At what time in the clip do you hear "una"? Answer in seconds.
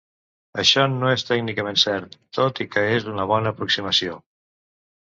3.15-3.31